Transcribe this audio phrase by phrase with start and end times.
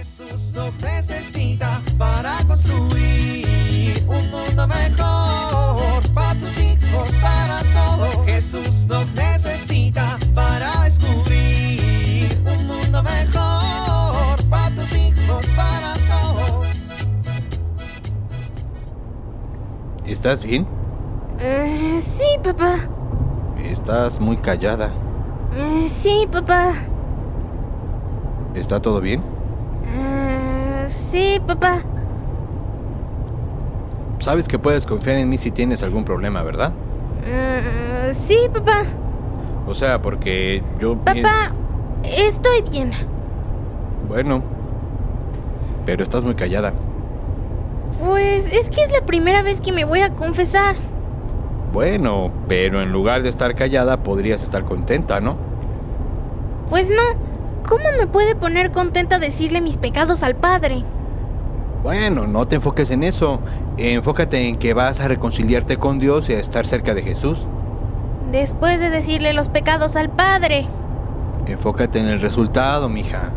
[0.00, 8.24] Jesús nos necesita para construir un mundo mejor para tus hijos, para todos.
[8.24, 16.66] Jesús nos necesita para descubrir un mundo mejor para tus hijos, para todos.
[20.06, 20.66] ¿Estás bien?
[21.38, 22.88] Eh, sí, papá.
[23.62, 24.94] Estás muy callada.
[25.54, 26.72] Eh, sí, papá.
[28.54, 29.39] ¿Está todo bien?
[30.90, 31.82] Sí, papá.
[34.18, 36.72] Sabes que puedes confiar en mí si tienes algún problema, ¿verdad?
[37.24, 38.82] Eh, sí, papá.
[39.68, 40.96] O sea, porque yo...
[40.96, 41.52] Papá,
[42.02, 42.90] estoy bien.
[44.08, 44.42] Bueno.
[45.86, 46.72] Pero estás muy callada.
[48.04, 50.74] Pues es que es la primera vez que me voy a confesar.
[51.72, 55.36] Bueno, pero en lugar de estar callada podrías estar contenta, ¿no?
[56.68, 57.29] Pues no.
[57.68, 60.84] ¿Cómo me puede poner contenta decirle mis pecados al Padre?
[61.82, 63.40] Bueno, no te enfoques en eso.
[63.76, 67.48] Enfócate en que vas a reconciliarte con Dios y a estar cerca de Jesús.
[68.30, 70.66] Después de decirle los pecados al Padre.
[71.46, 73.30] Enfócate en el resultado, mija.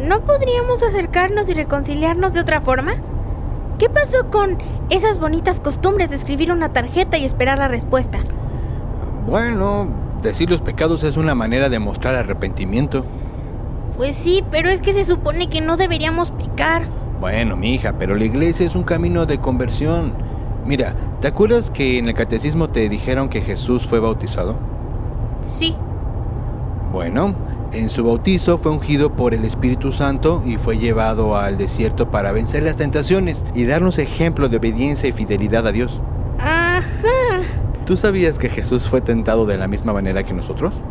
[0.00, 2.94] ¿No podríamos acercarnos y reconciliarnos de otra forma?
[3.78, 8.20] ¿Qué pasó con esas bonitas costumbres de escribir una tarjeta y esperar la respuesta?
[9.26, 9.88] Bueno,
[10.26, 13.04] decir los pecados es una manera de mostrar arrepentimiento.
[13.96, 16.86] Pues sí, pero es que se supone que no deberíamos pecar.
[17.20, 20.12] Bueno, mija, pero la iglesia es un camino de conversión.
[20.66, 24.56] Mira, ¿te acuerdas que en el catecismo te dijeron que Jesús fue bautizado?
[25.40, 25.74] Sí.
[26.92, 27.34] Bueno,
[27.72, 32.32] en su bautizo fue ungido por el Espíritu Santo y fue llevado al desierto para
[32.32, 36.02] vencer las tentaciones y darnos ejemplo de obediencia y fidelidad a Dios.
[37.86, 40.82] ¿Tú sabías que Jesús fue tentado de la misma manera que nosotros?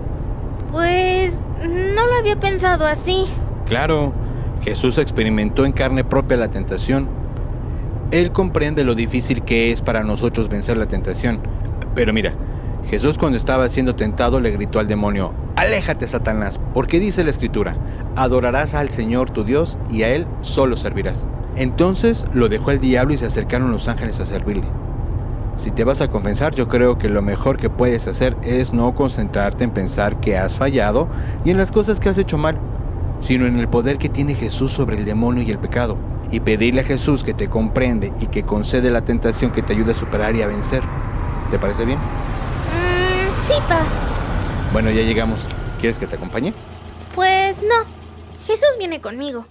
[0.71, 3.25] Pues no lo había pensado así.
[3.65, 4.13] Claro,
[4.61, 7.09] Jesús experimentó en carne propia la tentación.
[8.11, 11.41] Él comprende lo difícil que es para nosotros vencer la tentación.
[11.95, 12.33] Pero mira,
[12.89, 17.75] Jesús cuando estaba siendo tentado le gritó al demonio, Aléjate, Satanás, porque dice la escritura,
[18.15, 21.27] adorarás al Señor tu Dios y a Él solo servirás.
[21.57, 24.84] Entonces lo dejó el diablo y se acercaron los ángeles a servirle.
[25.55, 28.93] Si te vas a confesar, yo creo que lo mejor que puedes hacer es no
[28.93, 31.07] concentrarte en pensar que has fallado
[31.45, 32.57] y en las cosas que has hecho mal,
[33.21, 35.97] sino en el poder que tiene Jesús sobre el demonio y el pecado,
[36.29, 39.93] y pedirle a Jesús que te comprende y que concede la tentación que te ayude
[39.93, 40.83] a superar y a vencer.
[41.51, 41.99] ¿Te parece bien?
[41.99, 43.79] Mm, sí, pa.
[44.73, 45.47] Bueno, ya llegamos.
[45.79, 46.53] ¿Quieres que te acompañe?
[47.13, 47.85] Pues no.
[48.45, 49.45] Jesús viene conmigo.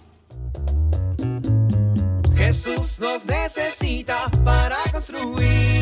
[2.37, 5.74] Jesús nos necesita para construir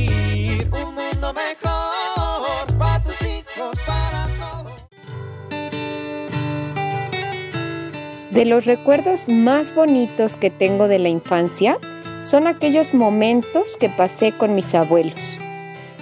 [8.30, 11.78] De los recuerdos más bonitos que tengo de la infancia
[12.24, 15.38] son aquellos momentos que pasé con mis abuelos.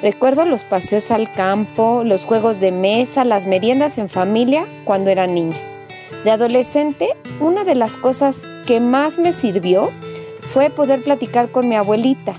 [0.00, 5.26] Recuerdo los paseos al campo, los juegos de mesa, las meriendas en familia cuando era
[5.26, 5.58] niña.
[6.24, 7.08] De adolescente,
[7.40, 9.90] una de las cosas que más me sirvió
[10.40, 12.36] fue poder platicar con mi abuelita.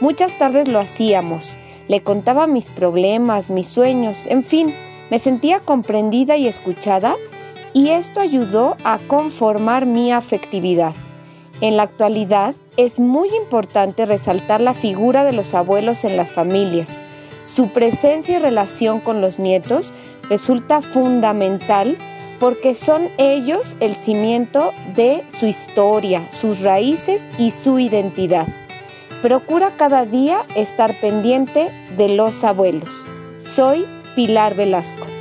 [0.00, 1.56] Muchas tardes lo hacíamos.
[1.90, 4.72] Le contaba mis problemas, mis sueños, en fin,
[5.10, 7.16] me sentía comprendida y escuchada
[7.72, 10.92] y esto ayudó a conformar mi afectividad.
[11.60, 17.02] En la actualidad es muy importante resaltar la figura de los abuelos en las familias.
[17.44, 19.92] Su presencia y relación con los nietos
[20.28, 21.98] resulta fundamental
[22.38, 28.46] porque son ellos el cimiento de su historia, sus raíces y su identidad.
[29.22, 33.04] Procura cada día estar pendiente de los abuelos.
[33.44, 33.84] Soy
[34.16, 35.19] Pilar Velasco.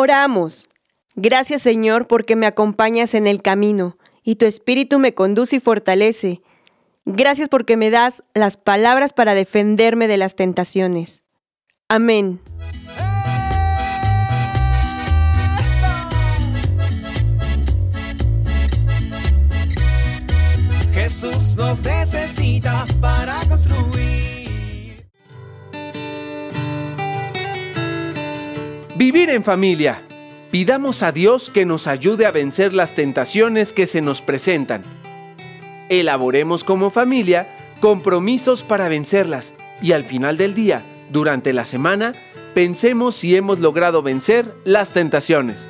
[0.00, 0.70] Oramos.
[1.14, 6.40] Gracias Señor porque me acompañas en el camino y tu espíritu me conduce y fortalece.
[7.04, 11.24] Gracias porque me das las palabras para defenderme de las tentaciones.
[11.86, 12.40] Amén.
[20.94, 24.39] Jesús nos necesita para construir.
[29.00, 30.02] Vivir en familia.
[30.50, 34.82] Pidamos a Dios que nos ayude a vencer las tentaciones que se nos presentan.
[35.88, 37.48] Elaboremos como familia
[37.80, 42.12] compromisos para vencerlas Y al final del día, durante la semana,
[42.52, 45.69] pensemos si hemos logrado vencer las tentaciones.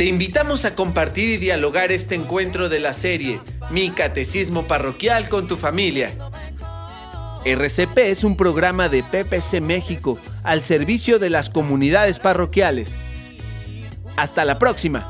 [0.00, 3.38] Te invitamos a compartir y dialogar este encuentro de la serie
[3.68, 6.16] Mi Catecismo Parroquial con tu familia.
[7.44, 12.94] RCP es un programa de PPC México al servicio de las comunidades parroquiales.
[14.16, 15.06] Hasta la próxima.